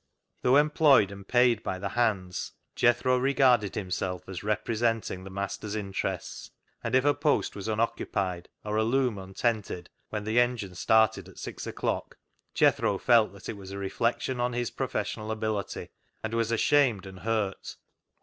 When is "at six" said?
11.29-11.67